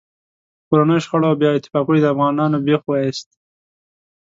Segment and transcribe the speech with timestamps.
[0.67, 3.29] کورنیو شخړو او بې اتفاقیو د افغانانو بېخ و ایست.